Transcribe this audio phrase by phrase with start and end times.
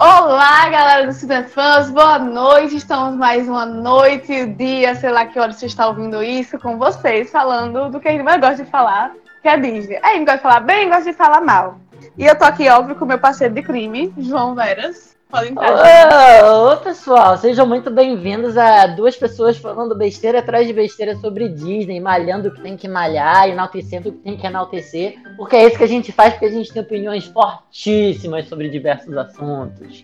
[0.00, 2.76] Olá, galera do Cinefãs, boa noite.
[2.76, 7.32] Estamos mais uma noite, dia, sei lá que hora você está ouvindo isso, com vocês,
[7.32, 9.12] falando do que a gente mais gosta de falar,
[9.42, 9.98] que é Disney.
[10.00, 11.80] A gente gosta de falar bem, gosta de falar mal.
[12.16, 15.17] E eu tô aqui, óbvio, com meu parceiro de crime, João Veras.
[15.30, 15.52] Podem.
[15.52, 22.00] Ô, pessoal, sejam muito bem-vindos a duas pessoas falando besteira atrás de besteira sobre Disney,
[22.00, 25.76] malhando o que tem que malhar, enaltecendo o que tem que enaltecer, porque é isso
[25.76, 30.02] que a gente faz, porque a gente tem opiniões fortíssimas sobre diversos assuntos.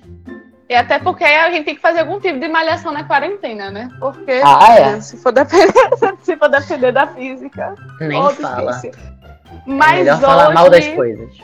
[0.69, 3.89] E até porque a gente tem que fazer algum tipo de malhação na quarentena, né?
[3.99, 5.01] Porque ah, é?
[5.01, 5.73] se, for depender,
[6.21, 7.75] se for depender da física.
[7.99, 8.73] Nem fala.
[8.73, 8.93] Difícil.
[9.65, 10.27] Mas é melhor hoje...
[10.27, 11.31] falar mal das coisas.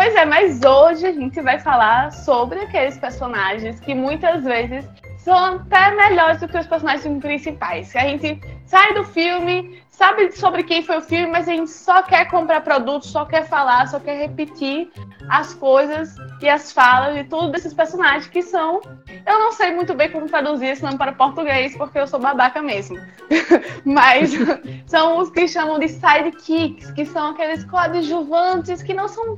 [0.02, 4.84] Pois é, mas hoje a gente vai falar sobre aqueles personagens que muitas vezes
[5.20, 7.92] são até melhores do que os personagens principais.
[7.92, 11.70] Que a gente sai do filme, sabe sobre quem foi o filme, mas a gente
[11.70, 14.92] só quer comprar produtos, só quer falar, só quer repetir
[15.30, 18.82] as coisas e as falas de todos desses personagens que são.
[19.28, 22.64] Eu não sei muito bem como traduzir esse nome para português, porque eu sou babaca
[22.64, 22.98] mesmo.
[23.86, 24.32] mas
[24.88, 29.38] são os que chamam de sidekicks, que são aqueles coadjuvantes que não são.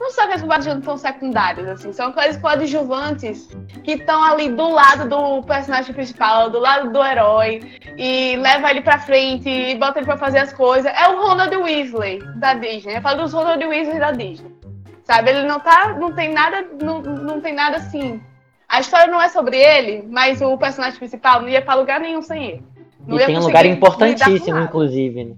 [0.00, 3.46] Não são aqueles coadjuvantes são secundários, assim, são aqueles coadjuvantes
[3.84, 7.60] que estão ali do lado do personagem principal, do lado do herói,
[7.98, 10.92] e leva ele pra frente e bota ele pra fazer as coisas.
[10.94, 12.96] É o Ronald Weasley da Disney.
[12.96, 14.52] Eu falo dos Ronald Weasley da Disney.
[15.02, 15.30] Sabe?
[15.30, 15.96] Ele não tá.
[15.98, 16.64] Não tem nada.
[16.80, 18.20] Não, não tem nada assim.
[18.68, 22.22] A história não é sobre ele, mas o personagem principal não ia pra lugar nenhum
[22.22, 22.62] sem ele.
[23.06, 25.24] Não e tem um lugar importantíssimo, inclusive.
[25.24, 25.34] Né?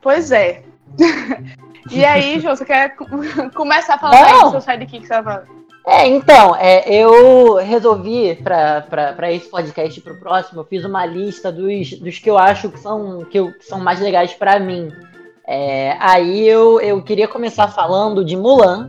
[0.00, 0.62] Pois é.
[1.90, 2.94] e aí, João, você quer
[3.54, 4.36] começar a falar não.
[4.36, 5.61] aí do seu sidekick que você tá falando?
[5.84, 11.50] É, então, é, eu resolvi para esse podcast para o próximo, eu fiz uma lista
[11.50, 14.92] dos, dos que eu acho que são, que, eu, que são mais legais para mim.
[15.46, 18.88] É, aí eu, eu queria começar falando de Mulan,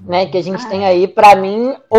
[0.00, 0.26] né?
[0.26, 0.68] Que a gente ah.
[0.68, 1.98] tem aí, para mim, o,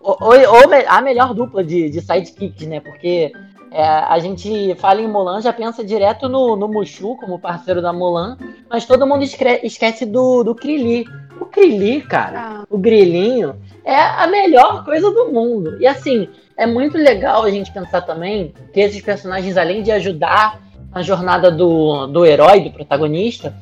[0.00, 2.80] o, o, a melhor dupla de, de sidekicks, né?
[2.80, 3.30] Porque
[3.70, 7.92] é, a gente fala em Mulan, já pensa direto no, no Mushu como parceiro da
[7.92, 8.36] Mulan,
[8.68, 11.06] mas todo mundo esquece do, do Krili.
[11.40, 12.64] O Krili, cara, ah.
[12.68, 15.80] o grilinho, é a melhor coisa do mundo.
[15.80, 20.60] E assim, é muito legal a gente pensar também que esses personagens, além de ajudar
[20.94, 23.54] na jornada do, do herói, do protagonista,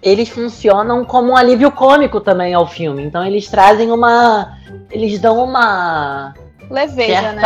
[0.00, 3.02] eles funcionam como um alívio cômico também ao filme.
[3.02, 4.56] Então eles trazem uma.
[4.90, 6.34] Eles dão uma.
[6.70, 7.42] Leveza, né?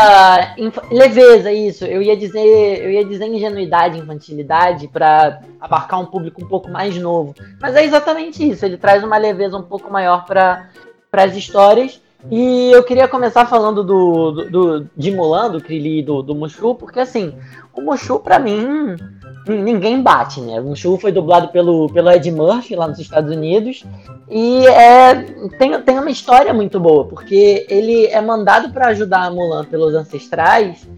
[0.91, 1.85] Leveza, isso.
[1.85, 6.97] Eu ia dizer, eu ia dizer ingenuidade, infantilidade para abarcar um público um pouco mais
[6.97, 7.35] novo.
[7.61, 8.65] Mas é exatamente isso.
[8.65, 10.69] Ele traz uma leveza um pouco maior para
[11.13, 12.01] as histórias.
[12.31, 16.35] E eu queria começar falando do, do, do de Mulan, do Krili e do, do
[16.35, 17.33] Mushu, porque assim,
[17.73, 18.97] o Mushu para mim
[19.49, 20.61] ninguém bate, né?
[20.61, 23.85] O Mushu foi dublado pelo, pelo Ed Murphy lá nos Estados Unidos
[24.31, 25.15] e é,
[25.59, 29.95] tem, tem uma história muito boa, porque ele é mandado para ajudar a Mulan pelos
[29.95, 30.89] ancestrais,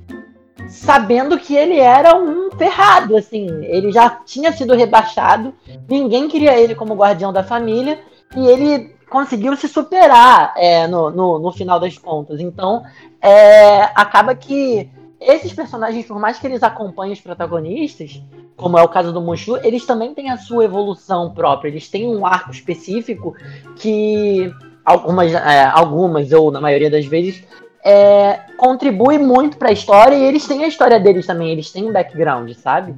[0.68, 5.54] sabendo que ele era um ferrado, assim, ele já tinha sido rebaixado,
[5.88, 7.98] ninguém queria ele como guardião da família
[8.36, 12.40] e ele conseguiu se superar é, no, no, no, final das contas.
[12.40, 12.82] Então,
[13.20, 14.88] é, acaba que
[15.20, 18.22] esses personagens, por mais que eles acompanhem os protagonistas,
[18.56, 21.68] como é o caso do Mushu, eles também têm a sua evolução própria.
[21.68, 23.36] Eles têm um arco específico
[23.76, 24.50] que
[24.84, 27.44] algumas, é, algumas ou na maioria das vezes
[27.84, 31.50] é, contribui muito para a história e eles têm a história deles também.
[31.50, 32.94] Eles têm um background, sabe?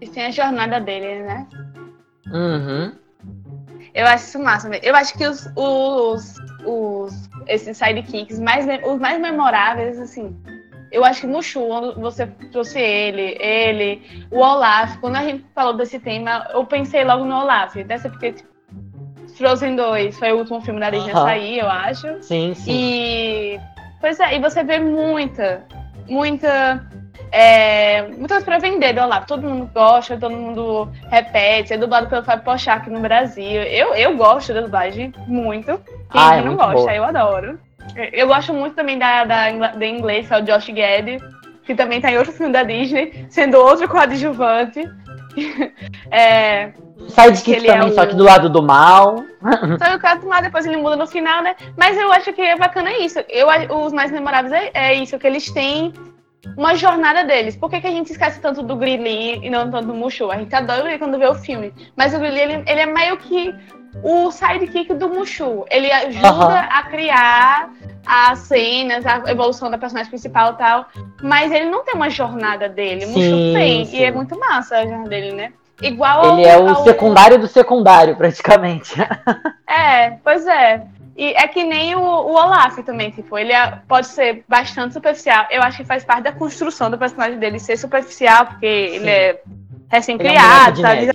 [0.00, 1.46] Eles têm a jornada deles, né?
[2.32, 2.92] Uhum.
[3.94, 4.70] Eu acho isso massa.
[4.82, 10.36] Eu acho que os, os, os esses sidekicks mais, os mais memoráveis, assim,
[10.90, 11.60] eu acho que Mushu,
[11.96, 14.96] você trouxe ele, ele, o Olaf.
[14.98, 17.76] Quando a gente falou desse tema, eu pensei logo no Olaf.
[17.76, 18.48] Dessa porque tipo,
[19.36, 22.22] Frozen 2 foi o último filme da Disney a sair, eu acho.
[22.22, 22.72] Sim, sim.
[22.72, 23.60] E.
[24.00, 25.64] Pois é, e você vê muita,
[26.08, 26.84] muita.
[27.32, 29.26] É, muitas para vender do Olaf.
[29.26, 31.72] Todo mundo gosta, todo mundo repete.
[31.72, 33.62] É dublado pelo Fábio Pochak no Brasil.
[33.62, 35.78] Eu, eu gosto da dublagem muito.
[36.10, 36.94] Quem ah, é não gosta, boa.
[36.94, 37.60] eu adoro.
[38.12, 41.20] Eu gosto muito também da, da, da inglês, que é o Josh Gad,
[41.64, 44.88] que também tá em outro filme da Disney, sendo outro coadjuvante.
[46.10, 46.72] é,
[47.08, 47.94] Sidekick também, é o...
[47.94, 49.24] só que do lado do mal.
[49.78, 51.54] Só que o lado do mal, depois ele muda no final, né?
[51.76, 53.18] Mas eu acho que é bacana isso.
[53.28, 53.48] Eu,
[53.78, 55.92] os mais memoráveis é, é isso, que eles têm
[56.56, 57.56] uma jornada deles.
[57.56, 60.30] Por que, que a gente esquece tanto do Grilly e não tanto do Mushu?
[60.30, 61.72] A gente adora ele quando vê o filme.
[61.96, 63.54] Mas o Grilly, ele, ele é meio que
[64.02, 65.64] o sidekick do Mushu.
[65.70, 67.70] Ele ajuda a criar
[68.06, 70.86] as cenas, a evolução da personagem principal e tal.
[71.22, 73.06] Mas ele não tem uma jornada dele.
[73.06, 73.84] Sim, muito tem.
[73.84, 73.96] Sim.
[73.96, 75.52] E é muito massa a jornada dele, né?
[75.82, 76.84] Igual Ele ao, é o ao...
[76.84, 78.94] secundário do secundário, praticamente.
[79.66, 80.84] É, pois é.
[81.20, 85.44] E é que nem o, o Olaf também, tipo, ele é, pode ser bastante superficial.
[85.50, 88.96] Eu acho que faz parte da construção do personagem dele ser superficial, porque Sim.
[88.96, 89.42] ele é
[89.90, 91.10] recém-criado, sabe?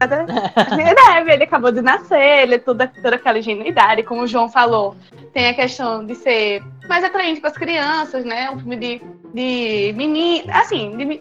[0.00, 4.96] Ele, ele acabou de nascer, ele é toda, toda aquela ingenuidade, como o João falou.
[5.32, 8.50] Tem a questão de ser mais atraente para as crianças, né?
[8.50, 9.00] Um filme de,
[9.32, 11.20] de menino, assim, de,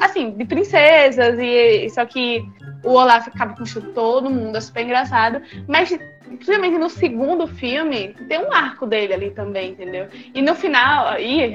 [0.00, 2.48] assim, de princesas, e só que
[2.84, 5.42] o Olaf acaba com todo mundo, é super engraçado.
[5.66, 5.90] Mas,
[6.36, 10.08] principalmente no segundo filme, tem um arco dele ali também, entendeu?
[10.34, 11.52] E no final, ih,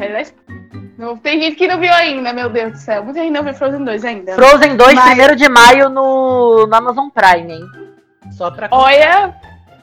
[0.98, 3.04] não, tem gente que não viu ainda, meu Deus do céu.
[3.04, 4.36] Muita gente não viu Frozen 2 ainda.
[4.36, 5.32] Frozen 2, Mas...
[5.32, 7.66] 1 de maio no, no Amazon Prime, hein?
[8.32, 8.70] Só pra.
[8.72, 9.36] Olha,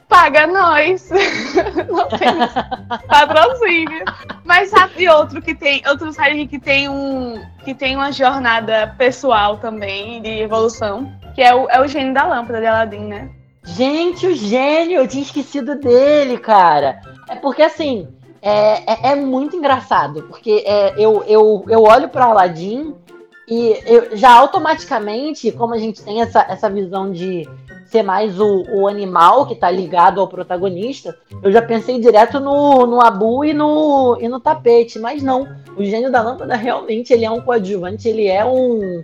[0.09, 1.09] paga nós.
[1.89, 4.03] não tem patrocínio.
[4.43, 9.57] Mas sabe outro que tem, outro site que tem um que tem uma jornada pessoal
[9.57, 13.29] também de evolução, que é o, é o gênio da lâmpada de Aladdin, né?
[13.65, 16.99] Gente, o gênio, eu tinha esquecido dele, cara.
[17.29, 18.07] É porque assim,
[18.41, 22.93] é, é, é muito engraçado, porque é, eu, eu, eu olho para Aladdin
[23.47, 27.47] e eu, já automaticamente, como a gente tem essa, essa visão de
[27.85, 32.85] ser mais o, o animal que está ligado ao protagonista, eu já pensei direto no,
[32.85, 35.47] no Abu e no, e no tapete, mas não.
[35.77, 39.01] O gênio da lâmpada realmente ele é um coadjuvante, ele é um,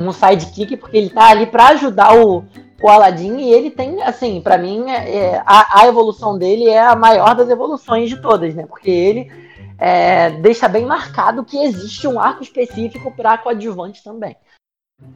[0.00, 2.44] um sidekick, porque ele está ali para ajudar o,
[2.84, 6.78] o Aladdin e ele tem, assim, para mim, é, é, a, a, evolução dele é
[6.78, 8.66] a maior das evoluções de todas, né?
[8.66, 9.32] Porque ele
[9.78, 14.36] é, deixa bem marcado que existe um arco específico para coadjuvante também.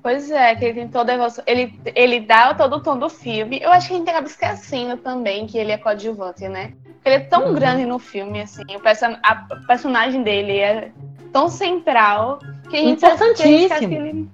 [0.02, 1.44] Pois é, que ele tem toda a evolução.
[1.46, 3.60] Ele, ele dá todo o tom do filme.
[3.60, 6.72] Eu acho que a gente acaba esquecendo também que ele é coadjuvante, né?
[6.84, 7.54] Porque ele é tão uhum.
[7.54, 8.64] grande no filme, assim.
[8.74, 9.34] O person a
[9.66, 10.90] personagem dele é
[11.34, 12.38] tão central
[12.70, 13.88] que a gente, Importantíssimo.
[13.90, 14.28] Que ele...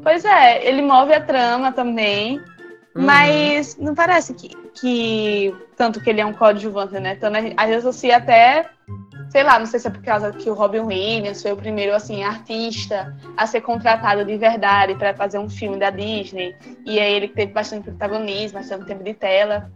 [0.00, 2.40] Pois é, ele move a trama também.
[2.98, 3.04] Uhum.
[3.04, 7.14] Mas não parece que, que tanto que ele é um coadjuvante, né?
[7.16, 8.66] Então a gente associa até,
[9.30, 11.94] sei lá, não sei se é por causa que o Robin Williams foi o primeiro
[11.94, 17.08] assim artista a ser contratado de verdade para fazer um filme da Disney e é
[17.08, 19.70] ele que teve bastante protagonismo, bastante tempo de tela.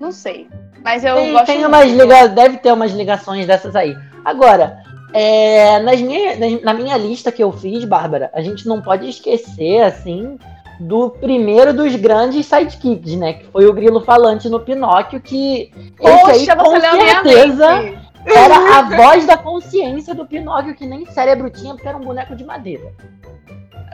[0.00, 0.48] Não sei.
[0.82, 2.28] Mas eu tem, gosto tem umas liga...
[2.28, 3.96] deve ter umas ligações dessas aí.
[4.24, 4.82] Agora,
[5.12, 9.82] é, nas minha, na minha lista que eu fiz, Bárbara, a gente não pode esquecer,
[9.82, 10.36] assim,
[10.80, 13.34] do primeiro dos grandes sidekicks, né?
[13.34, 18.82] Que foi o grilo falante no Pinóquio, que Poxa, esse aí, com certeza era a
[18.82, 22.92] voz da consciência do Pinóquio, que nem cérebro tinha, porque era um boneco de madeira.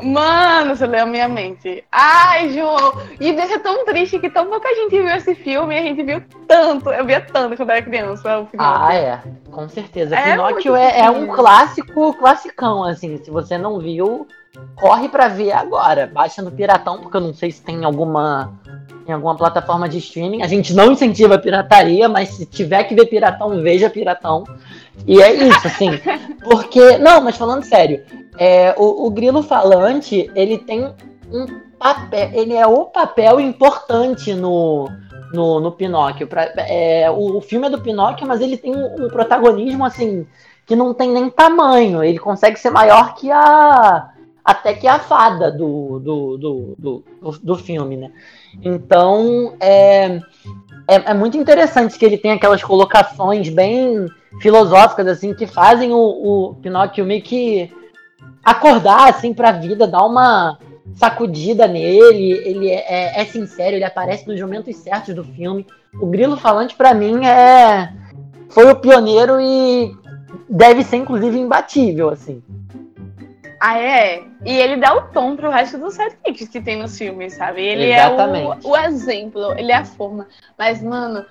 [0.02, 1.84] Mano, você leu a minha mente.
[1.92, 2.98] Ai, João.
[3.20, 6.22] E deixa tão triste que tão pouca gente viu esse filme e a gente viu
[6.48, 6.90] tanto.
[6.90, 8.40] Eu via tanto quando era criança.
[8.40, 9.20] O ah, é.
[9.50, 10.16] Com certeza.
[10.16, 13.18] É Pinóquio é, é, um clássico, classicão, assim.
[13.18, 14.26] Se você não viu,
[14.76, 16.06] corre para ver agora.
[16.06, 18.52] Baixa no Piratão, porque eu não sei se tem alguma
[19.06, 20.42] em alguma plataforma de streaming.
[20.42, 24.44] A gente não incentiva a pirataria, mas se tiver que ver Piratão, veja Piratão.
[25.06, 25.90] E é isso, assim.
[26.42, 26.98] Porque.
[26.98, 28.04] Não, mas falando sério,
[28.38, 30.92] é, o, o Grilo Falante, ele tem
[31.30, 31.46] um
[31.78, 32.30] papel.
[32.32, 34.88] Ele é o papel importante no.
[35.32, 36.26] No, no Pinóquio.
[36.26, 40.26] Pra, é, o, o, filme é do Pinóquio, mas ele tem um, um protagonismo assim
[40.66, 42.04] que não tem nem tamanho.
[42.04, 44.10] Ele consegue ser maior que a
[44.44, 47.04] até que a fada do, do, do, do,
[47.42, 48.10] do filme, né?
[48.62, 50.16] Então, é,
[50.88, 54.06] é, é, muito interessante que ele tem aquelas colocações bem
[54.40, 57.72] filosóficas, assim, que fazem o, o Pinóquio meio que
[58.44, 60.58] acordar, assim, pra vida, dar uma
[60.94, 65.66] sacudida nele, ele é, é, é sincero, ele aparece nos momentos certos do filme.
[65.94, 67.92] O Grilo Falante, para mim, é
[68.52, 69.96] foi o pioneiro e
[70.48, 72.42] deve ser, inclusive, imbatível, assim.
[73.64, 74.24] Ah, é?
[74.44, 77.62] E ele dá o tom pro resto dos sidekicks que tem nos filmes, sabe?
[77.62, 78.66] Ele Exatamente.
[78.66, 80.26] é o, o, exemplo, ele é a forma.
[80.58, 81.24] Mas, mano,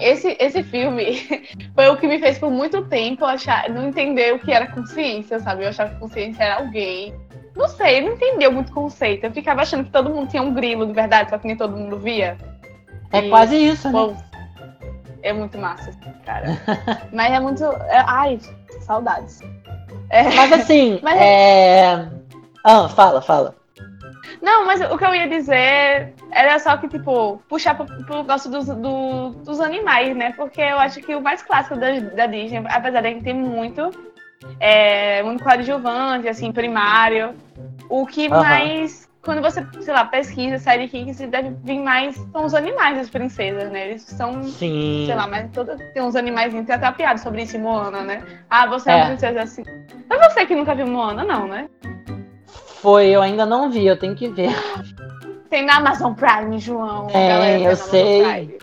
[0.00, 1.22] esse, esse filme
[1.76, 5.38] foi o que me fez por muito tempo achar, não entender o que era consciência,
[5.38, 5.62] sabe?
[5.62, 7.14] Eu achava que consciência era alguém.
[7.54, 9.26] Não sei, não entendeu muito o conceito.
[9.26, 11.76] Eu ficava achando que todo mundo tinha um grilo de verdade, só que nem todo
[11.76, 12.36] mundo via.
[13.12, 14.24] É e, quase isso, pô, né?
[15.22, 15.92] É muito massa,
[16.26, 16.60] cara.
[17.14, 17.62] Mas é muito.
[17.62, 18.40] É, ai,
[18.80, 19.40] saudades.
[20.10, 20.22] É...
[20.34, 21.20] Mas assim, mas...
[21.20, 22.08] é.
[22.64, 23.54] Ah, fala, fala.
[24.42, 28.48] Não, mas o que eu ia dizer era só que, tipo, puxar pro, pro gosto
[28.48, 30.32] dos, do, dos animais, né?
[30.36, 33.90] Porque eu acho que o mais clássico da, da Disney, apesar de ter muito,
[34.60, 37.34] é, muito coadjuvante, assim, primário,
[37.88, 38.38] o que uhum.
[38.38, 42.16] mais quando você, sei lá, pesquisa série Kicks, deve vir mais.
[42.32, 43.90] São os animais das princesas, né?
[43.90, 44.42] Eles são.
[44.42, 45.02] Sim.
[45.04, 48.22] Sei lá, mas toda, tem uns animais tem até piada sobre isso Moana, né?
[48.48, 49.62] Ah, você é, é uma princesa assim.
[50.08, 51.68] Mas você que nunca viu Moana, não, né?
[52.80, 54.48] Foi, eu ainda não vi, eu tenho que ver.
[55.50, 57.08] Tem na Amazon Prime, João.
[57.10, 58.56] É, eu sei.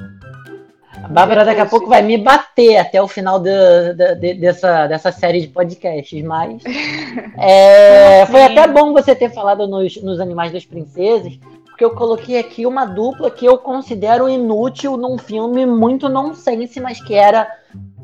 [1.06, 3.52] A Bárbara daqui a pouco vai me bater até o final de,
[3.94, 6.64] de, de, dessa, dessa série de podcasts, mas
[7.38, 12.40] é, foi até bom você ter falado nos, nos Animais das Princesas, porque eu coloquei
[12.40, 17.48] aqui uma dupla que eu considero inútil num filme muito nonsense, mas que era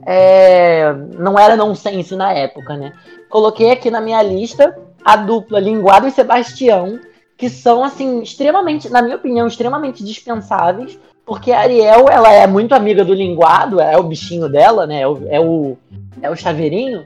[0.06, 2.94] é, não era nonsense na época, né?
[3.30, 7.00] Coloquei aqui na minha lista a dupla Linguado e Sebastião,
[7.36, 11.00] que são assim extremamente, na minha opinião, extremamente dispensáveis
[11.32, 15.00] porque a Ariel, ela é muito amiga do linguado, é o bichinho dela, né?
[15.00, 15.78] É o, é o,
[16.22, 17.06] é o chaveirinho.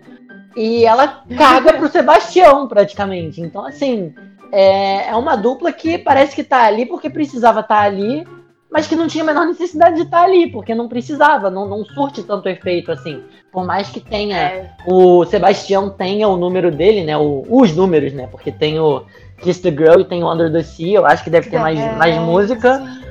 [0.58, 3.40] E ela caga pro Sebastião, praticamente.
[3.40, 4.16] Então, assim,
[4.52, 8.26] é, é uma dupla que parece que tá ali porque precisava estar tá ali,
[8.68, 11.68] mas que não tinha a menor necessidade de estar tá ali, porque não precisava, não,
[11.68, 13.22] não surte tanto efeito assim.
[13.52, 14.38] Por mais que tenha.
[14.38, 14.72] É.
[14.88, 17.16] O Sebastião tenha o número dele, né?
[17.16, 18.26] O, os números, né?
[18.26, 19.04] Porque tem o
[19.40, 21.80] Kiss the Girl e tem o Under the Sea, eu acho que deve ter mais,
[21.80, 22.80] é, mais música.
[22.80, 23.05] Sim.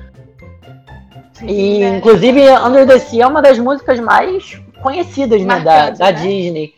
[1.47, 1.99] E, né?
[1.99, 6.13] inclusive, Under the Sea é uma das músicas mais conhecidas né, da, da né?
[6.13, 6.75] Disney.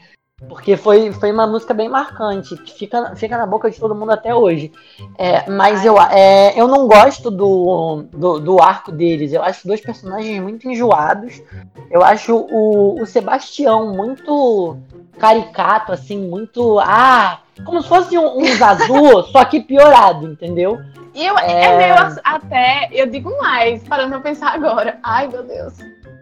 [0.48, 4.12] Porque foi, foi uma música bem marcante, que fica, fica na boca de todo mundo
[4.12, 4.70] até hoje.
[5.16, 9.32] É, mas eu, é, eu não gosto do, do, do, arco deles.
[9.32, 11.42] Eu acho dois personagens muito enjoados.
[11.90, 14.76] Eu acho o, o Sebastião muito
[15.18, 16.78] caricato, assim, muito.
[16.80, 20.80] Ah, como se fosse um, um Zazu, só que piorado, entendeu?
[21.14, 21.64] E eu, é...
[21.64, 24.98] é meio até, eu digo mais, parando pra pensar agora.
[25.02, 25.74] Ai, meu Deus.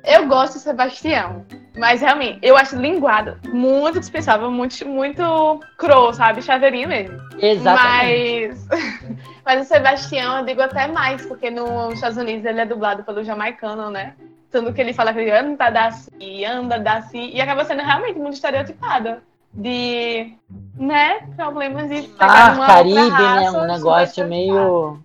[0.04, 1.44] Eu gosto do Sebastião,
[1.76, 6.42] mas realmente, eu acho linguado muito dispensável, muito, muito cru, sabe?
[6.42, 7.18] Chaveirinho mesmo.
[7.40, 8.60] Exatamente.
[8.68, 8.68] Mas,
[9.44, 13.24] mas o Sebastião, eu digo até mais, porque nos Estados Unidos ele é dublado pelo
[13.24, 14.14] jamaicano, né?
[14.50, 18.34] Tanto que ele fala que ele anda daci, anda daci, e acaba sendo realmente muito
[18.34, 19.16] estereotipado
[19.54, 20.32] de,
[20.76, 24.99] né, problemas de pegar ah, Caribe, raça, né, um negócio meio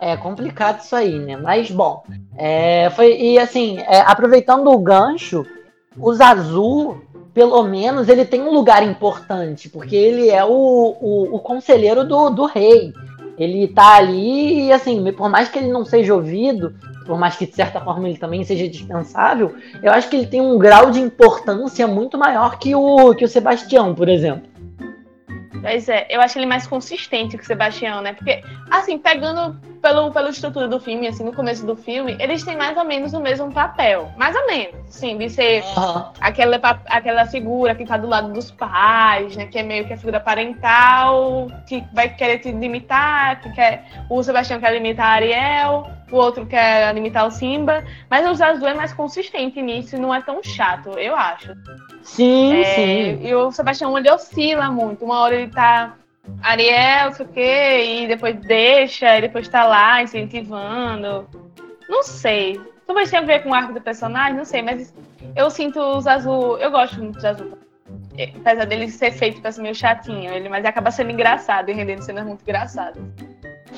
[0.00, 1.36] é complicado isso aí, né?
[1.36, 2.04] Mas bom,
[2.36, 5.44] é, foi e assim, é, aproveitando o gancho,
[5.96, 7.00] o Zazu,
[7.34, 12.30] pelo menos, ele tem um lugar importante, porque ele é o, o, o conselheiro do,
[12.30, 12.92] do rei.
[13.38, 16.74] Ele tá ali e assim, por mais que ele não seja ouvido,
[17.06, 20.40] por mais que de certa forma ele também seja dispensável, eu acho que ele tem
[20.40, 24.48] um grau de importância muito maior que o, que o Sebastião, por exemplo.
[25.60, 28.12] Pois é, eu acho ele mais consistente que o Sebastião, né?
[28.12, 32.56] Porque, assim, pegando pelo, pela estrutura do filme, assim, no começo do filme, eles têm
[32.56, 34.10] mais ou menos o mesmo papel.
[34.16, 36.04] Mais ou menos, sim, de ser uhum.
[36.20, 39.46] aquela, aquela figura que tá do lado dos pais, né?
[39.46, 43.84] Que é meio que a figura parental, que vai querer te limitar, que quer.
[44.10, 47.84] O Sebastião quer limitar a Ariel, o outro quer limitar o Simba.
[48.10, 51.54] Mas o Zazu é mais consistente nisso e não é tão chato, eu acho.
[52.02, 53.26] Sim, é, sim.
[53.26, 55.04] E o Sebastião ele oscila muito.
[55.04, 55.94] Uma hora ele tá
[56.42, 61.28] Ariel, sei o quê, e depois deixa, e depois tá lá incentivando.
[61.88, 62.60] Não sei.
[62.86, 64.94] Talvez tenha a ver com o arco do personagem, não sei, mas
[65.36, 66.58] eu sinto os azul.
[66.58, 67.58] Eu gosto muito dos azul.
[68.40, 72.02] Apesar dele ser feito pra ser meio chatinho, ele, mas acaba sendo engraçado e rendendo
[72.02, 73.02] cenas muito engraçadas.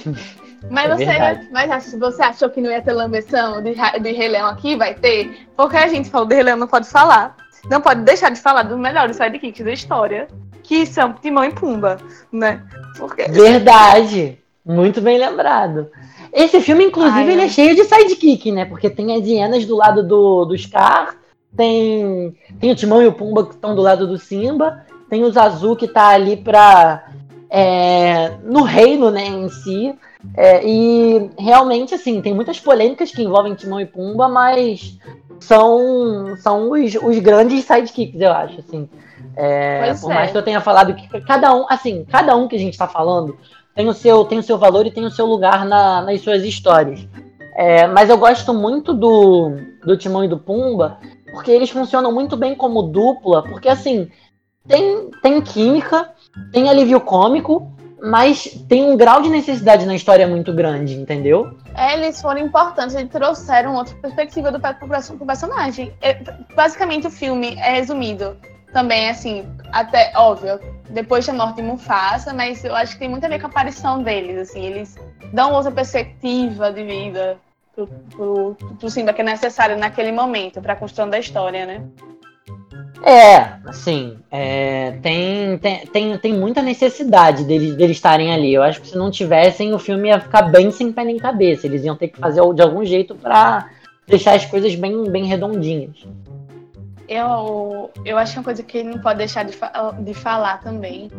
[0.71, 4.47] Mas, é você, mas você achou que não ia ter lambeção de, de Rei Leão
[4.47, 4.76] aqui?
[4.76, 5.49] Vai ter?
[5.57, 7.35] Porque a gente falou de Rei Leão, não pode falar.
[7.71, 10.28] Não pode deixar de falar dos melhores sidekicks da história
[10.71, 11.97] que são Timão e Pumba,
[12.31, 12.62] né?
[12.97, 13.25] Porque...
[13.25, 14.39] Verdade.
[14.65, 15.91] Muito bem lembrado.
[16.33, 18.65] Esse filme, inclusive, Ai, ele é cheio de sidekick, né?
[18.67, 21.17] Porque tem as hienas do lado do, do Scar,
[21.57, 25.33] tem, tem o Timão e o Pumba que estão do lado do Simba, tem o
[25.33, 27.05] Zazu que tá ali pra.
[27.50, 29.93] É, no reino, né, em si.
[30.37, 35.00] É, e realmente, assim, tem muitas polêmicas que envolvem Timão e Pumba, mas
[35.41, 38.89] são, são os, os grandes sidekicks, eu acho, assim.
[39.37, 40.14] É, por é.
[40.14, 42.87] mais que eu tenha falado que cada um, assim, cada um que a gente está
[42.87, 43.38] falando
[43.75, 46.44] tem o seu, tem o seu valor e tem o seu lugar na, nas suas
[46.44, 47.06] histórias.
[47.56, 50.99] É, mas eu gosto muito do, do Timão e do Pumba,
[51.32, 54.10] porque eles funcionam muito bem como dupla, porque assim,
[54.66, 56.10] tem, tem química,
[56.52, 57.70] tem alívio cômico,
[58.02, 61.54] mas tem um grau de necessidade na história muito grande, entendeu?
[61.75, 65.92] É, eles foram importantes, eles trouxeram outra perspectiva do, do personagem.
[66.00, 66.14] É,
[66.54, 68.37] basicamente, o filme é resumido
[68.73, 73.25] também, assim, até, óbvio, depois da morte de Mufasa, mas eu acho que tem muito
[73.25, 74.97] a ver com a aparição deles, assim, eles
[75.33, 77.39] dão outra perspectiva de vida
[77.75, 81.83] pro, pro, pro Simba que é necessário naquele momento, pra construção da história, né?
[83.03, 88.53] É, assim, é, tem, tem, tem, tem muita necessidade deles, deles estarem ali.
[88.53, 91.67] Eu acho que se não tivessem, o filme ia ficar bem sem pé nem cabeça.
[91.67, 93.71] Eles iam ter que fazer de algum jeito para
[94.07, 96.07] deixar as coisas bem, bem redondinhas.
[97.11, 99.59] Eu, eu acho que uma coisa que não pode deixar de,
[100.05, 101.11] de falar também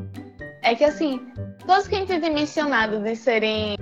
[0.62, 1.19] é que, assim,
[1.67, 3.75] todos que a gente tem mencionado de serem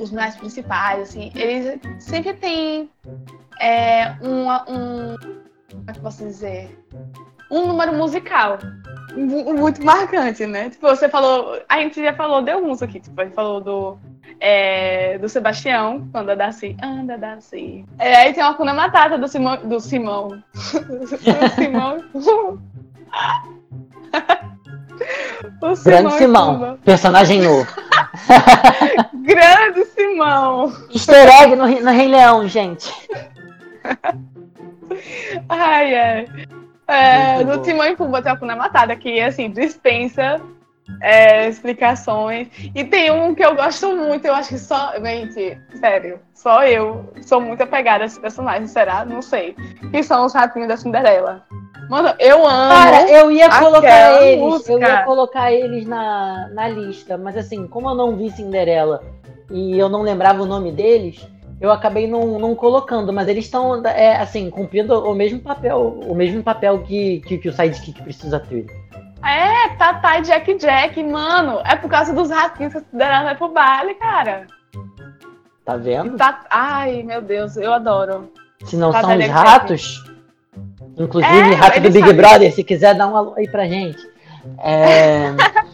[0.00, 2.90] os mais principais, assim, eles sempre têm
[3.60, 5.16] é, um, um.
[5.70, 6.76] Como é que posso dizer?
[7.50, 8.58] Um número musical
[9.16, 10.70] muito marcante, né?
[10.70, 11.60] Tipo, você falou.
[11.68, 12.98] A gente já falou de alguns aqui.
[13.00, 13.98] Tipo, a gente falou do.
[14.38, 17.84] É, do Sebastião, quando anda assim, anda assim.
[17.98, 19.56] É, aí tem uma cuna matata do Simão.
[19.56, 20.28] Do Simão.
[20.88, 21.06] do
[21.54, 21.98] Simão.
[25.60, 27.70] o Grande Simão, personagem novo.
[29.22, 30.72] Grande Simão.
[30.94, 32.94] Easter egg no, no Rei Leão, gente.
[35.48, 36.26] ai, ai.
[36.90, 40.40] É, do Timão e Pumba tem a Cuna Matada, que assim, dispensa
[41.00, 42.48] é, explicações.
[42.74, 44.92] E tem um que eu gosto muito, eu acho que só.
[45.00, 49.04] Gente, sério, só eu sou muito apegada a esse personagem, será?
[49.04, 49.54] Não sei.
[49.90, 51.44] Que são os ratinhos da Cinderela.
[51.88, 52.72] Mano, eu amo.
[52.72, 54.40] Cara, eu ia colocar eles.
[54.40, 54.72] Música.
[54.72, 59.02] Eu ia colocar eles na, na lista, mas assim, como eu não vi Cinderela
[59.50, 61.26] e eu não lembrava o nome deles,
[61.60, 66.14] eu acabei não, não colocando, mas eles estão, é, assim, cumprindo o mesmo papel, o
[66.14, 68.66] mesmo papel que, que, que o sidekick precisa ter.
[69.22, 73.48] É, Tata e Jack Jack, mano, é por causa dos ratinhos que a vai pro
[73.48, 74.46] baile, cara.
[75.62, 76.16] Tá vendo?
[76.16, 76.40] Tá...
[76.48, 78.32] Ai, meu Deus, eu adoro.
[78.64, 80.04] Se não Tata são os ratos,
[80.98, 82.14] inclusive é, rato do Big sabe.
[82.14, 84.00] Brother, se quiser dar um alô aí pra gente.
[84.58, 85.34] É...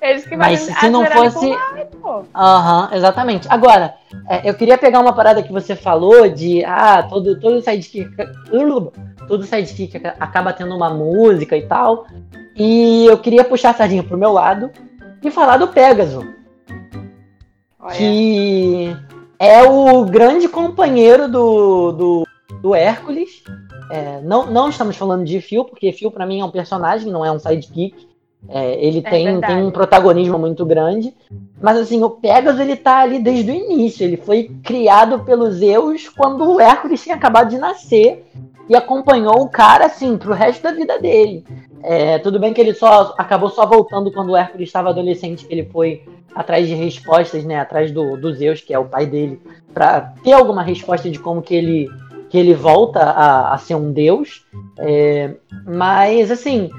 [0.00, 1.52] Eles que Mas se não fosse.
[2.34, 3.46] Aham, uhum, exatamente.
[3.50, 3.94] Agora,
[4.28, 6.64] é, eu queria pegar uma parada que você falou de.
[6.64, 8.10] Ah, todo, todo sidekick.
[9.28, 12.06] Todo sidekick acaba tendo uma música e tal.
[12.56, 14.70] E eu queria puxar a sardinha pro meu lado
[15.22, 16.24] e falar do Pegasus.
[17.78, 17.94] Olha.
[17.94, 18.96] Que
[19.38, 22.28] é o grande companheiro do, do,
[22.60, 23.42] do Hércules.
[23.90, 27.24] É, não, não estamos falando de Phil, porque Phil para mim é um personagem, não
[27.24, 28.11] é um sidekick.
[28.48, 31.14] É, ele é tem, tem um protagonismo muito grande.
[31.60, 34.04] Mas assim, o Pegasus ele tá ali desde o início.
[34.04, 38.24] Ele foi criado pelos Zeus quando o Hércules tinha acabado de nascer
[38.68, 41.44] e acompanhou o cara assim pro resto da vida dele.
[41.82, 45.52] É, tudo bem que ele só acabou só voltando quando o Hércules estava adolescente, que
[45.52, 49.40] ele foi atrás de respostas, né, atrás do, do Zeus, que é o pai dele,
[49.74, 51.88] para ter alguma resposta de como que ele
[52.30, 54.46] que ele volta a, a ser um deus.
[54.78, 55.34] É,
[55.66, 56.70] mas assim,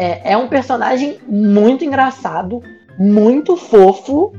[0.00, 2.62] é, é um personagem muito engraçado,
[2.98, 4.32] muito fofo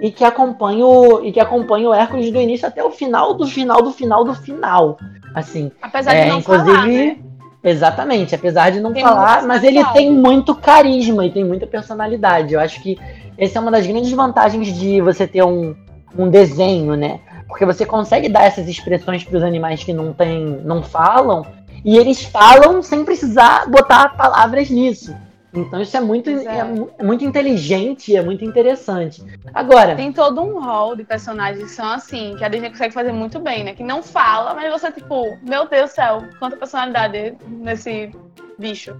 [0.00, 3.44] e que acompanha o, e que acompanha o Hércules do início até o final do
[3.44, 4.96] final do final do final.
[5.34, 7.16] Assim, apesar é, de não inclusive, falar, né?
[7.62, 12.54] Exatamente, apesar de não tem falar, mas ele tem muito carisma e tem muita personalidade.
[12.54, 12.96] Eu acho que
[13.36, 15.74] essa é uma das grandes vantagens de você ter um,
[16.16, 17.18] um desenho, né?
[17.48, 21.44] Porque você consegue dar essas expressões para os animais que não tem, não falam,
[21.84, 25.14] e eles falam sem precisar botar palavras nisso.
[25.52, 26.58] Então isso é muito, é.
[26.98, 27.02] é.
[27.02, 29.22] muito inteligente, é muito interessante.
[29.52, 29.96] Agora.
[29.96, 33.40] Tem todo um rol de personagens que são assim, que a Disney consegue fazer muito
[33.40, 33.74] bem, né?
[33.74, 38.12] Que não fala, mas você, tipo, meu Deus do céu, quanta personalidade nesse
[38.58, 38.96] bicho.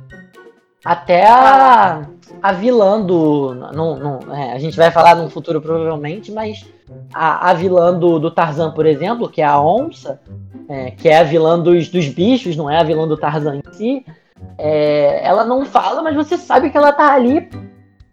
[0.85, 2.09] Até a,
[2.43, 3.55] a vilã do.
[3.55, 6.67] Não, não, é, a gente vai falar no futuro provavelmente, mas
[7.13, 10.21] a, a vilã do, do Tarzan, por exemplo, que é a onça,
[10.69, 13.73] é, que é a vilã dos, dos bichos, não é a vilã do Tarzan em
[13.73, 14.07] si,
[14.57, 17.49] é, ela não fala, mas você sabe que ela tá ali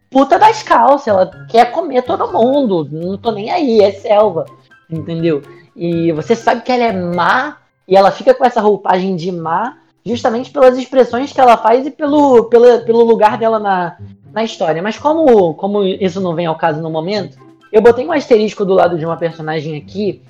[0.09, 4.45] puta das calças, ela quer comer todo mundo, não tô nem aí, é selva,
[4.89, 5.41] entendeu?
[5.75, 9.77] E você sabe que ela é má, e ela fica com essa roupagem de má,
[10.05, 13.97] justamente pelas expressões que ela faz e pelo, pelo, pelo lugar dela na,
[14.33, 14.81] na história.
[14.81, 17.37] Mas como, como isso não vem ao caso no momento,
[17.71, 20.21] eu botei um asterisco do lado de uma personagem aqui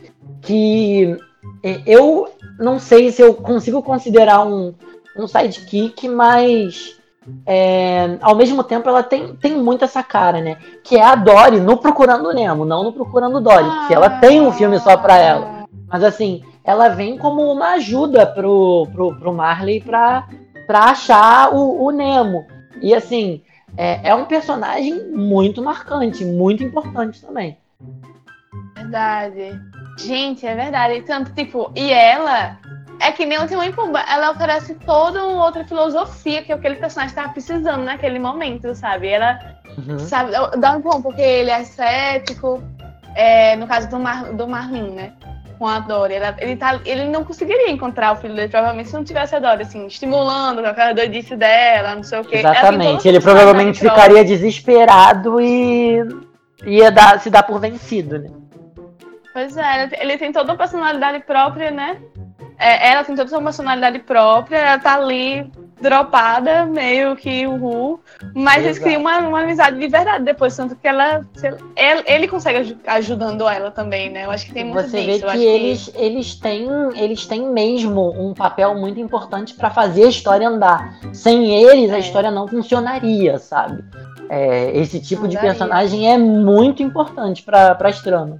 [0.41, 1.17] que
[1.63, 4.73] é, eu não sei se eu consigo considerar um,
[5.17, 6.97] um sidekick, mas
[7.45, 10.57] é, ao mesmo tempo ela tem, tem muito essa cara, né?
[10.83, 14.51] Que é a Dory no Procurando Nemo, não no Procurando Dory, porque ela tem um
[14.51, 15.65] filme só pra ela.
[15.87, 20.27] Mas assim, ela vem como uma ajuda pro, pro, pro Marley pra,
[20.65, 22.45] pra achar o, o Nemo.
[22.81, 23.41] E assim,
[23.75, 27.57] é, é um personagem muito marcante, muito importante também.
[28.75, 29.59] Verdade.
[29.97, 31.01] Gente, é verdade.
[31.01, 32.57] Tanto, tipo, e ela
[32.99, 36.75] é que nem o Timão e Pumba, ela oferece toda uma outra filosofia que aquele
[36.75, 39.07] personagem estava precisando naquele momento, sabe?
[39.07, 39.39] Ela
[39.77, 39.99] uhum.
[39.99, 42.61] sabe, dá um bom, porque ele é cético,
[43.15, 45.13] é, no caso do, Mar, do Marlin, né?
[45.57, 46.15] Com a Dory.
[46.39, 49.63] ele, tá, ele não conseguiria encontrar o filho dele, provavelmente, se não tivesse a Dory,
[49.63, 52.37] assim, estimulando com aquela doidice dela, não sei o quê.
[52.37, 53.07] Exatamente.
[53.07, 56.01] Ele provavelmente ficaria desesperado e
[56.65, 58.29] ia dar, se dar por vencido, né?
[59.33, 61.97] Pois é, ele tem toda uma personalidade própria, né?
[62.57, 67.99] É, ela tem toda uma personalidade própria, ela tá ali dropada, meio que uhul.
[68.33, 68.65] Mas Exato.
[68.65, 71.25] eles criam uma, uma amizade de verdade depois, tanto que ela,
[71.75, 74.25] ele, ele consegue ajudando ela também, né?
[74.25, 76.01] Eu acho que tem muito Você vê que eles, que...
[76.01, 80.99] eles, têm, eles têm mesmo um papel muito importante para fazer a história andar.
[81.13, 81.95] Sem eles, é.
[81.95, 83.83] a história não funcionaria, sabe?
[84.29, 85.51] É, esse tipo não de daria.
[85.51, 88.39] personagem é muito importante para as tramas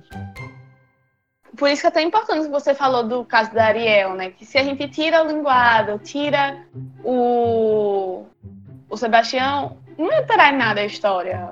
[1.58, 4.30] por isso que é tão importante que você falou do caso da Ariel, né?
[4.30, 6.58] Que se a gente tira o linguado, tira
[7.04, 8.26] o,
[8.90, 11.52] o Sebastião, não ia alterar em nada a história.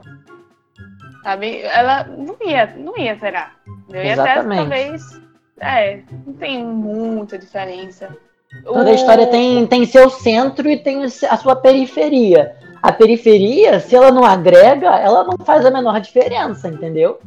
[1.24, 1.62] Sabe?
[1.64, 3.56] Ela não ia, não ia alterar.
[3.90, 4.60] Eu ia Exatamente.
[4.60, 5.22] talvez.
[5.60, 8.16] É, não tem muita diferença.
[8.64, 8.88] Toda o...
[8.90, 12.56] a história tem, tem seu centro e tem a sua periferia.
[12.82, 17.20] A periferia, se ela não agrega, ela não faz a menor diferença, entendeu?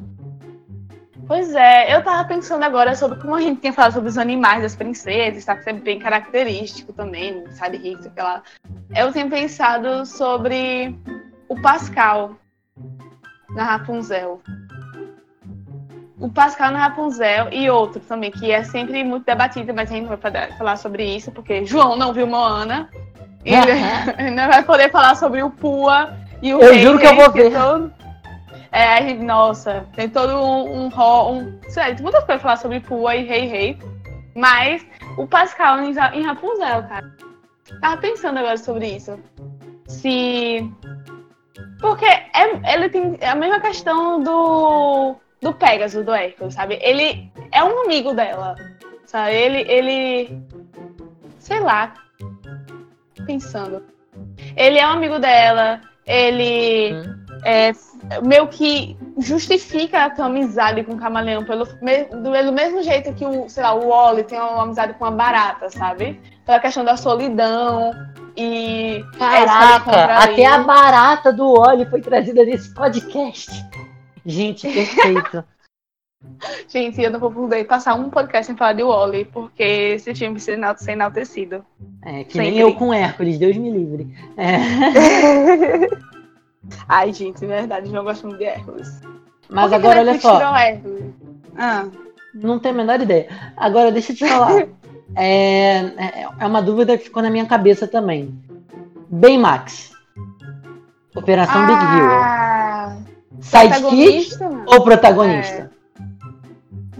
[1.29, 4.63] Pois é, eu tava pensando agora sobre como a gente tinha falado sobre os animais
[4.63, 5.55] das princesas, tá?
[5.55, 8.43] Que é bem característico também, sabe, sei lá.
[8.97, 10.99] Eu tenho pensado sobre
[11.47, 12.35] o Pascal
[13.51, 14.41] na Rapunzel.
[16.19, 20.09] O Pascal na Rapunzel e outro também, que é sempre muito debatido, mas a gente
[20.09, 20.19] vai
[20.57, 22.89] falar sobre isso, porque João não viu Moana.
[23.45, 27.17] Ele não vai poder falar sobre o Pua e o Eu Rei, juro que eu
[27.17, 27.53] vou ver.
[27.53, 27.98] Todo...
[28.71, 33.17] É, nossa, tem todo um, um, um sei tem muitas coisas pra falar sobre Pua
[33.17, 33.79] e Rei Rei.
[34.35, 37.13] Mas o Pascal em, em Rapunzel, cara.
[37.81, 39.19] Tava pensando agora sobre isso.
[39.87, 40.71] Se.
[41.81, 45.17] Porque é, ele tem a mesma questão do.
[45.41, 46.79] do Pegasus, do Hércules, sabe?
[46.81, 48.55] Ele é um amigo dela.
[49.07, 49.35] Sabe?
[49.35, 49.71] Ele.
[49.71, 50.43] ele
[51.39, 51.95] sei lá.
[53.27, 53.85] Pensando.
[54.57, 55.81] Ele é um amigo dela.
[56.07, 56.95] Ele.
[56.95, 57.28] Hum.
[57.45, 57.73] É,
[58.23, 63.49] meio que justifica a tua amizade com o camaleão pelo, do, mesmo jeito que o,
[63.49, 66.21] sei lá, o Wally tem uma amizade com a barata, sabe?
[66.45, 67.93] Pela questão da solidão
[68.37, 69.05] e.
[69.19, 73.51] Caraca, até a barata do Wally foi trazida nesse podcast.
[74.25, 75.45] Gente, perfeito.
[76.69, 80.33] Gente, eu não vou poder passar um podcast sem falar de Wally, porque esse time
[80.33, 81.65] precisa ser enaltecido.
[82.05, 82.51] É, que Sempre.
[82.51, 84.13] nem eu com Hércules, Deus me livre.
[84.37, 84.59] É.
[86.89, 89.01] Ai, gente, é verdade, não gosto muito de Hércules.
[89.49, 90.39] Mas agora olha só.
[91.57, 91.87] Ah.
[92.35, 93.29] Não tenho a menor ideia.
[93.57, 94.67] Agora, deixa eu te falar.
[95.17, 98.39] é, é, é uma dúvida que ficou na minha cabeça também.
[99.09, 99.93] Baymax.
[101.17, 103.09] Operação ah, Big Hero.
[103.41, 105.71] Sidekick ou protagonista?
[105.75, 105.79] É.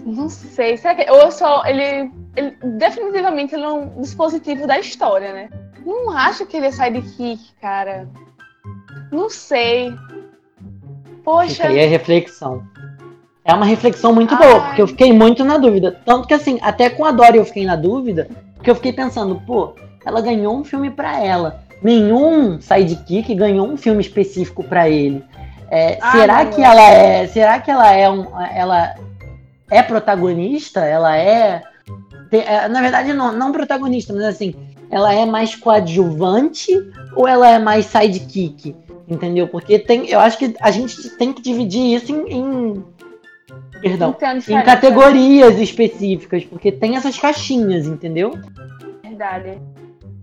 [0.05, 0.77] Não sei.
[0.77, 1.11] Será que.
[1.11, 1.65] Ou só.
[1.67, 2.57] Ele, ele.
[2.79, 5.51] Definitivamente ele é um dispositivo da história, né?
[5.85, 8.09] Não acho que ele é sidekick, cara.
[9.11, 9.95] Não sei.
[11.25, 11.55] Poxa.
[11.55, 12.63] Fica aí a reflexão.
[13.45, 14.47] É uma reflexão muito Ai.
[14.47, 15.99] boa, porque eu fiquei muito na dúvida.
[16.05, 19.41] Tanto que assim, até com a Dory eu fiquei na dúvida, porque eu fiquei pensando,
[19.47, 19.75] pô,
[20.05, 21.63] ela ganhou um filme para ela.
[21.83, 25.25] Nenhum sidekick ganhou um filme específico para ele.
[25.71, 27.27] É, Ai, será que ela é.
[27.27, 28.27] Será que ela é um.
[28.55, 28.95] Ela
[29.71, 30.81] é protagonista?
[30.81, 31.63] Ela é.
[32.33, 34.55] é na verdade, não, não protagonista, mas assim,
[34.91, 36.73] ela é mais coadjuvante
[37.15, 38.75] ou ela é mais sidekick?
[39.09, 39.49] Entendeu?
[39.49, 42.85] Porque tem, eu acho que a gente tem que dividir isso em, em
[43.81, 44.15] perdão,
[44.49, 48.39] em categorias específicas, porque tem essas caixinhas, entendeu?
[49.03, 49.59] Verdade.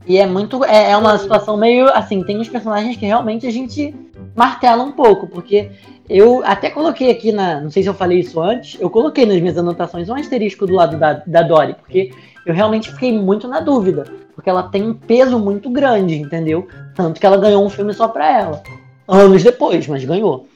[0.07, 0.63] E é muito.
[0.63, 3.93] É, é uma situação meio assim, tem uns personagens que realmente a gente
[4.35, 5.71] martela um pouco, porque
[6.09, 7.61] eu até coloquei aqui na.
[7.61, 10.73] Não sei se eu falei isso antes, eu coloquei nas minhas anotações um asterisco do
[10.73, 12.11] lado da, da Dory, porque
[12.45, 14.03] eu realmente fiquei muito na dúvida.
[14.35, 16.67] Porque ela tem um peso muito grande, entendeu?
[16.93, 18.61] Tanto que ela ganhou um filme só pra ela.
[19.07, 20.47] Anos depois, mas ganhou.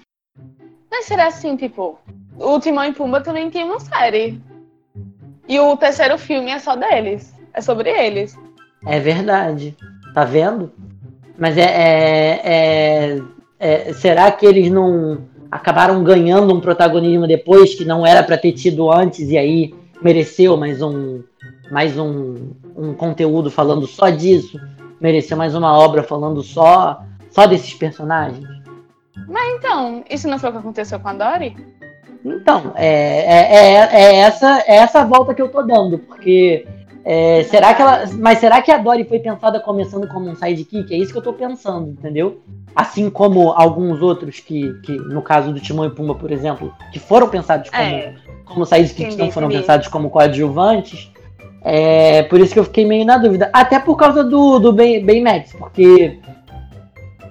[0.92, 1.98] Mas será assim, tipo,
[2.38, 4.42] o Timão e Pumba também tem uma série.
[5.48, 7.34] E o terceiro filme é só deles.
[7.54, 8.38] É sobre eles.
[8.86, 9.76] É verdade.
[10.13, 10.72] Tá vendo?
[11.38, 13.22] Mas é, é, é,
[13.60, 15.19] é será que eles não
[15.52, 20.56] acabaram ganhando um protagonismo depois que não era para ter tido antes e aí mereceu
[20.56, 21.24] mais um
[21.72, 24.60] mais um, um conteúdo falando só disso,
[25.00, 28.48] mereceu mais uma obra falando só só desses personagens.
[29.28, 31.56] Mas então, isso não foi o que aconteceu com a Dory?
[32.24, 36.65] Então, é, é, é, é essa, é essa volta que eu tô dando, porque
[37.12, 38.04] é, será que ela.
[38.19, 40.93] Mas será que a Dory foi pensada começando como um sidekick?
[40.93, 42.39] É isso que eu tô pensando, entendeu?
[42.76, 47.00] Assim como alguns outros que, que no caso do Timão e Pumba, por exemplo, que
[47.00, 48.13] foram pensados como, é.
[48.45, 51.12] como sidekicks não foram pensados como coadjuvantes.
[51.63, 53.50] É, por isso que eu fiquei meio na dúvida.
[53.52, 56.19] Até por causa do, do Ben, ben Max, porque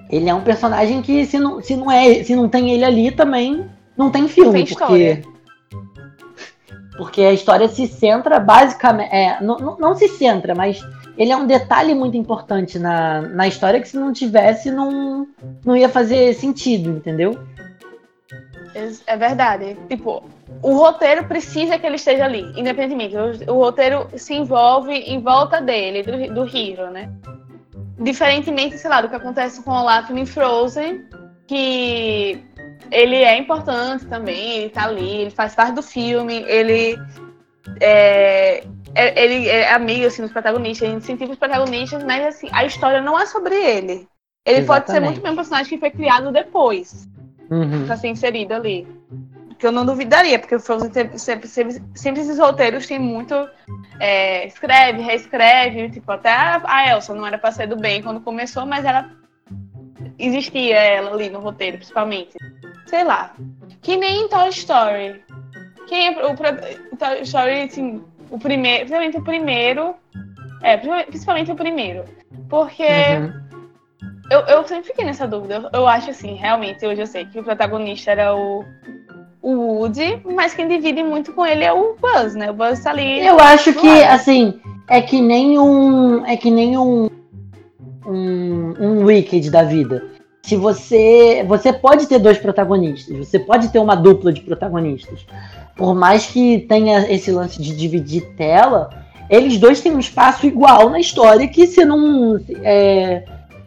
[0.09, 3.11] ele é um personagem que se não, se não é se não tem ele ali
[3.11, 3.65] também
[3.95, 5.21] não tem filme, tem porque
[6.99, 10.81] porque a história se centra basicamente é, não, não, se centra, mas
[11.17, 15.25] ele é um detalhe muito importante na, na história que se não tivesse não
[15.63, 17.39] não ia fazer sentido, entendeu?
[19.07, 19.77] É verdade.
[19.87, 20.23] Tipo,
[20.61, 23.15] o roteiro precisa que ele esteja ali, independentemente.
[23.47, 27.09] O, o roteiro se envolve em volta dele, do, do Hiro, né?
[27.97, 31.05] Diferentemente, sei lá, do que acontece com o Olaf em Frozen,
[31.47, 32.43] que
[32.91, 36.97] ele é importante também, ele tá ali, ele faz parte do filme, ele
[37.81, 38.63] é,
[38.95, 43.01] é ele é amigo assim, dos protagonistas, ele incentiva os protagonistas, mas assim, a história
[43.01, 44.07] não é sobre ele.
[44.45, 44.67] Ele Exatamente.
[44.67, 47.07] pode ser muito bem um personagem que foi criado depois
[47.49, 47.85] uhum.
[47.85, 48.87] pra ser inserido ali.
[49.57, 53.35] Que eu não duvidaria, porque o Frozen sempre, sempre, sempre esses roteiros têm muito.
[53.99, 55.89] É, escreve, reescreve.
[55.89, 59.09] Tipo, até a Elsa não era pra ser do bem quando começou, mas ela.
[60.17, 62.37] Existia ela ali no roteiro, principalmente.
[62.89, 63.33] Sei lá.
[63.81, 65.23] Que nem em Toy Story.
[65.87, 68.79] Quem é o, o Toy Story, assim, o primeiro.
[68.79, 69.95] Principalmente o primeiro.
[70.61, 72.05] É, principalmente o primeiro.
[72.49, 72.83] Porque.
[72.83, 73.49] Uhum
[74.29, 75.55] eu, eu sempre fiquei nessa dúvida.
[75.55, 78.63] Eu, eu acho assim, realmente, hoje eu sei que o protagonista era o,
[79.41, 82.51] o Woody, mas quem divide muito com ele é o Buzz, né?
[82.51, 83.25] O Buzz tá ali.
[83.25, 84.13] Eu acho que, lado.
[84.13, 86.25] assim, é que nem um.
[86.25, 87.09] É que nem um.
[88.05, 90.03] Um, um Wicked da vida.
[90.41, 91.43] Se você.
[91.47, 95.25] Você pode ter dois protagonistas, você pode ter uma dupla de protagonistas.
[95.75, 98.89] Por mais que tenha esse lance de dividir tela,
[99.29, 102.39] eles dois têm um espaço igual na história que se não.
[102.63, 103.23] É,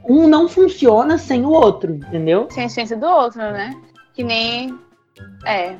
[0.08, 2.48] um não funciona sem o outro, entendeu?
[2.50, 3.70] Sem a essência do outro, né?
[4.14, 4.76] Que nem.
[5.46, 5.76] É.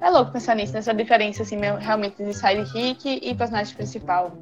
[0.00, 4.32] É louco pensar nisso, nessa diferença, assim, realmente de sidekick e personagem principal.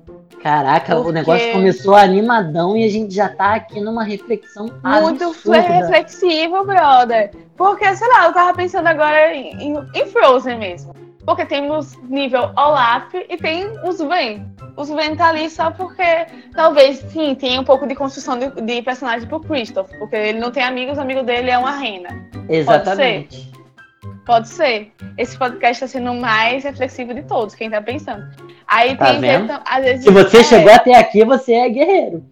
[0.42, 1.08] Caraca, Porque...
[1.08, 5.60] o negócio começou animadão e a gente já tá aqui numa reflexão Muito absurda.
[5.60, 7.32] reflexivo, brother.
[7.56, 10.94] Porque, sei lá, eu tava pensando agora em, em Frozen mesmo.
[11.24, 14.46] Porque temos nível Olaf e tem os Ven.
[14.76, 18.80] Os Ven tá ali só porque talvez sim tenha um pouco de construção de, de
[18.82, 19.90] personagem pro Christoph.
[19.98, 22.08] Porque ele não tem amigos, o amigo dele é uma rena.
[22.48, 23.57] Exatamente.
[24.28, 24.92] Pode ser.
[25.16, 28.28] Esse podcast está sendo o mais reflexivo de todos, quem tá pensando.
[28.66, 29.58] Aí tá tem vendo?
[29.64, 30.44] às vezes, Se você é...
[30.44, 32.22] chegou até aqui, você é guerreiro.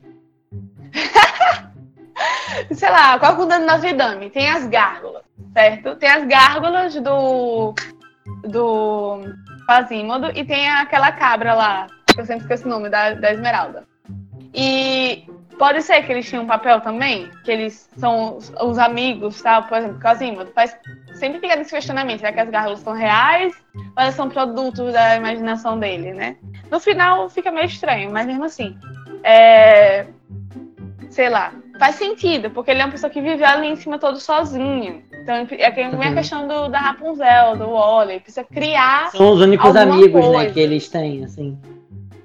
[2.70, 4.28] Sei lá, qual é o dano na Vidame?
[4.28, 5.22] Tem as gárgulas,
[5.54, 5.96] certo?
[5.96, 7.74] Tem as gárgulas do
[8.44, 9.20] do
[9.66, 13.84] Quasimodo e tem aquela cabra lá, que eu sempre esqueço o nome, da, da Esmeralda.
[14.52, 15.24] E
[15.58, 19.62] pode ser que eles tinham um papel também, que eles são os, os amigos, tá?
[19.62, 20.76] Por exemplo, Quasimodo faz
[21.16, 25.16] sempre fica nesse questionamento, será que as gárgulas são reais ou elas são produtos da
[25.16, 26.36] imaginação dele, né?
[26.70, 28.76] No final fica meio estranho, mas mesmo assim,
[29.22, 30.06] é...
[31.10, 34.18] sei lá, faz sentido, porque ele é uma pessoa que viveu ali em cima todo
[34.20, 35.02] sozinho.
[35.12, 36.00] Então é que uhum.
[36.00, 39.10] a questão do, da Rapunzel, do Wally, precisa criar.
[39.10, 40.44] São os únicos amigos, né, coisa.
[40.44, 41.58] né, que eles têm, assim.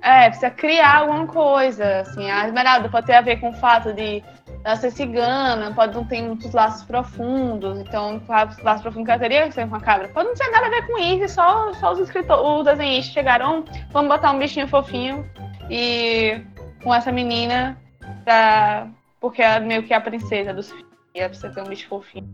[0.01, 2.30] É, precisa criar alguma coisa, assim.
[2.30, 4.23] A Esmeralda pode ter a ver com o fato de
[4.63, 9.47] ela ser cigana, pode não ter muitos laços profundos, então laços profundos que ela teria
[9.47, 10.08] que ser com a cabra.
[10.10, 13.63] Pode não ter nada a ver com isso, só, só os escritores, os desenhistas chegaram,
[13.91, 15.30] vamos botar um bichinho fofinho
[15.69, 16.41] e
[16.84, 17.78] com essa menina
[18.24, 18.88] pra
[19.19, 20.89] porque é meio que a princesa dos filhos.
[21.13, 22.34] E ela precisa ter um bicho fofinho.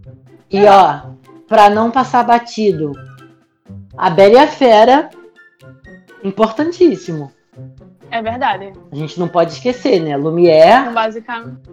[0.49, 1.01] E ó,
[1.47, 2.93] pra não passar batido,
[3.97, 5.09] a Bela e a Fera,
[6.23, 7.31] importantíssimo.
[8.09, 8.71] É verdade.
[8.91, 10.15] A gente não pode esquecer, né?
[10.15, 10.85] Lumière.
[10.85, 11.69] Com basicamente,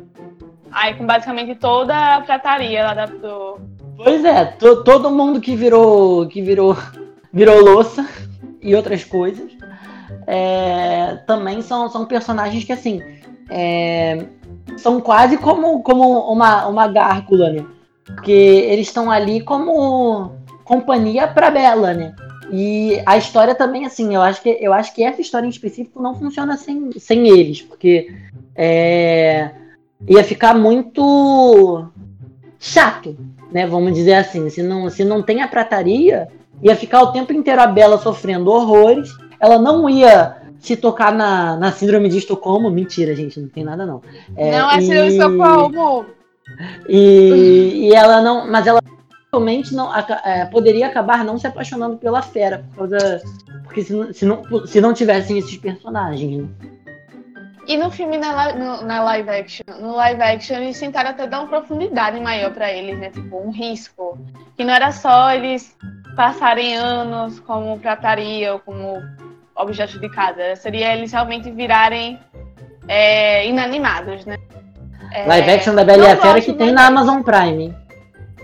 [0.75, 3.61] aí com basicamente toda a prataria lá da, do.
[3.97, 6.27] Pois é, to, todo mundo que virou.
[6.27, 6.77] que virou.
[7.33, 8.07] virou louça
[8.61, 9.53] e outras coisas.
[10.27, 13.01] É, também são, são personagens que assim.
[13.51, 14.25] É,
[14.77, 17.65] são quase como, como uma, uma gárgula, né?
[18.05, 20.33] Porque eles estão ali como
[20.65, 22.15] companhia para Bela, né?
[22.51, 26.03] E a história também, assim, eu acho que, eu acho que essa história em específico
[26.03, 28.15] não funciona sem, sem eles, porque
[28.55, 29.51] é,
[30.09, 31.87] ia ficar muito
[32.59, 33.17] chato,
[33.51, 33.67] né?
[33.67, 34.49] Vamos dizer assim.
[34.51, 36.29] Se não, se não tem a prataria,
[36.62, 39.11] ia ficar o tempo inteiro a Bela sofrendo horrores.
[39.40, 43.85] Ela não ia se tocar na, na síndrome de Estocolmo, mentira, gente, não tem nada
[43.85, 44.01] não.
[44.35, 46.07] É, não é síndrome de Estocolmo.
[46.88, 48.81] E, e ela não, mas ela
[49.33, 53.23] realmente não é, poderia acabar não se apaixonando pela fera, por causa,
[53.64, 56.43] porque se, se, não, se não tivessem esses personagens.
[56.43, 56.49] Né?
[57.66, 61.40] E no filme, na, no, na live action, no live action, eles tentaram até dar
[61.40, 63.11] uma profundidade maior para eles, né?
[63.11, 64.18] Tipo, um risco.
[64.57, 65.74] Que não era só eles
[66.14, 69.03] passarem anos como prataria ou como
[69.57, 70.57] objetos de casa.
[70.57, 72.18] Seria eles realmente virarem
[72.87, 74.37] é, inanimados, né?
[75.12, 77.74] É, live action da Bela e a Fera que tem na Amazon Prime.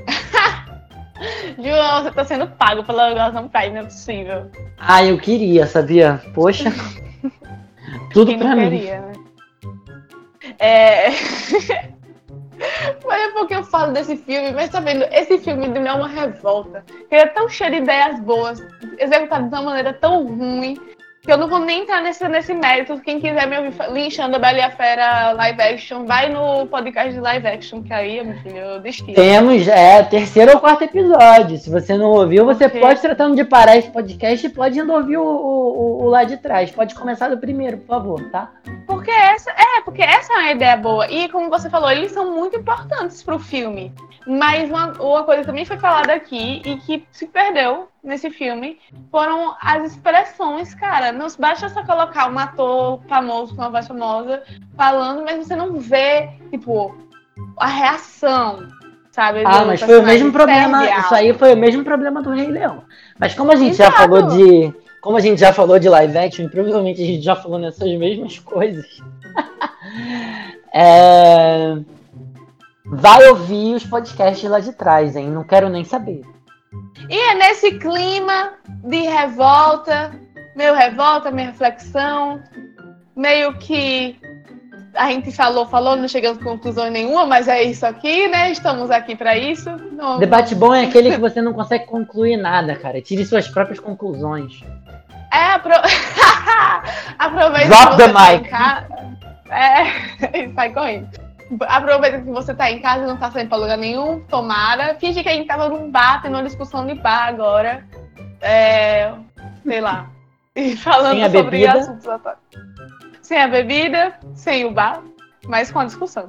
[1.59, 4.51] João, você tá sendo pago pela Amazon Prime, não é possível.
[4.79, 6.23] Ah, eu queria, sabia?
[6.33, 6.73] Poxa.
[8.13, 8.71] Tudo pra mim.
[8.71, 9.13] Queria, né?
[10.59, 11.11] É.
[13.07, 15.05] Mas é porque eu falo desse filme, mas tá vendo?
[15.11, 16.85] Esse filme me é uma revolta.
[17.11, 18.63] Ele é tão cheio de ideias boas,
[18.99, 20.79] executado de uma maneira tão ruim,
[21.23, 22.99] que eu não vou nem entrar nesse, nesse mérito.
[23.01, 27.13] Quem quiser me ouvir linchando a Bela e a Fera live action, vai no podcast
[27.13, 29.15] de live action, que aí, meu filho, eu destino.
[29.15, 31.59] Temos, é, terceiro ou quarto episódio.
[31.59, 32.81] Se você não ouviu, você okay.
[32.81, 36.71] pode, tratando de parar esse podcast, pode ainda ouvir o, o, o, lá de trás.
[36.71, 38.51] Pode começar do primeiro, por favor, tá?
[39.01, 41.11] Porque essa, é, porque essa é uma ideia boa.
[41.11, 43.93] E como você falou, eles são muito importantes pro filme.
[44.27, 48.79] Mas uma, uma coisa que também foi falada aqui e que se perdeu nesse filme
[49.11, 51.13] foram as expressões, cara.
[51.13, 54.43] Não basta só colocar um ator famoso com uma voz famosa
[54.77, 56.95] falando, mas você não vê, tipo,
[57.57, 58.69] a reação,
[59.11, 59.43] sabe?
[59.47, 60.85] Ah, mas foi o mesmo problema.
[60.85, 62.85] Isso aí foi o mesmo problema do Rei Leão.
[63.19, 63.93] Mas como a gente Exato.
[63.93, 64.75] já falou de.
[65.01, 68.39] Como a gente já falou de live action, provavelmente a gente já falou nessas mesmas
[68.39, 68.87] coisas.
[70.75, 71.77] é...
[72.85, 75.29] Vai ouvir os podcasts lá de trás, hein?
[75.29, 76.23] Não quero nem saber.
[77.09, 80.13] E é nesse clima de revolta,
[80.57, 82.43] meio revolta, meio reflexão,
[83.17, 84.19] meio que
[84.95, 88.51] a gente falou, falou, não chegamos a conclusão nenhuma, mas é isso aqui, né?
[88.51, 89.71] Estamos aqui para isso.
[89.93, 90.19] Não...
[90.19, 93.01] Debate bom é aquele que você não consegue concluir nada, cara.
[93.01, 94.63] Tire suas próprias conclusões.
[95.33, 95.73] É, apro...
[97.19, 97.69] aproveita.
[97.69, 98.51] Drop the tá mic.
[98.51, 98.87] Tá
[99.51, 101.31] é, sai correndo
[101.67, 104.95] aproveita que você tá em casa e não tá saindo pra lugar nenhum, tomara.
[104.97, 107.85] Finge que a gente tava num bar, tendo uma discussão de bar agora.
[108.41, 109.13] É,
[109.65, 110.09] sei lá.
[110.55, 111.73] E falando sem sobre bebida.
[111.73, 112.07] assuntos
[113.23, 115.03] Sem a bebida, sem o bar,
[115.47, 116.27] mas com a discussão.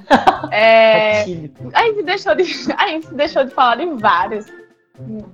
[0.50, 2.42] É, a, gente deixou de,
[2.76, 4.46] a gente deixou de falar de vários.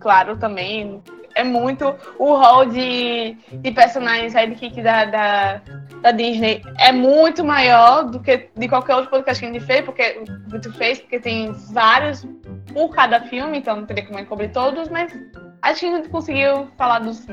[0.00, 1.02] Claro, também
[1.38, 5.60] é muito o rol de, de personagens sidekick da, da,
[6.02, 9.84] da Disney é muito maior do que de qualquer outro podcast que a gente fez,
[9.84, 10.20] porque
[10.50, 12.26] gente fez, porque tem vários
[12.72, 15.16] por cada filme, então não teria como cobrir todos, mas
[15.62, 17.24] acho que a gente conseguiu falar dos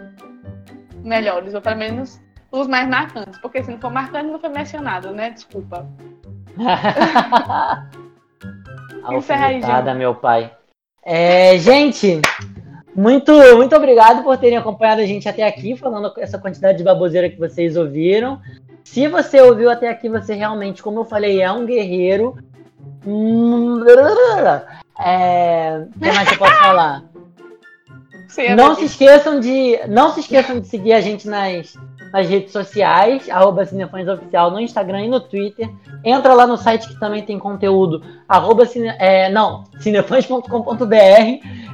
[1.04, 5.12] melhores, ou pelo menos os mais marcantes, porque se não for marcante não foi mencionado,
[5.12, 5.32] né?
[5.32, 5.88] Desculpa.
[9.04, 10.52] Alfinetada, meu pai.
[11.04, 12.22] É, gente,
[12.96, 17.30] muito, muito obrigado por terem acompanhado a gente até aqui, falando essa quantidade de baboseira
[17.30, 18.40] que vocês ouviram.
[18.84, 22.38] Se você ouviu até aqui, você realmente, como eu falei, é um guerreiro.
[25.00, 25.86] É...
[25.96, 27.04] O que mais eu posso falar?
[28.30, 31.76] Sim, não se esqueçam de não se esqueçam de seguir a gente nas,
[32.16, 35.70] nas redes sociais arroba Oficial no Instagram e no Twitter.
[36.02, 40.96] Entra lá no site que também tem conteúdo arroba cine, é, não cinefãs.com.br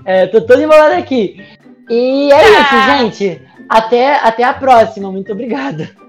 [0.04, 1.40] é, tô todo embolado aqui.
[1.88, 3.42] E é isso gente.
[3.70, 5.12] Até até a próxima.
[5.12, 6.01] Muito obrigado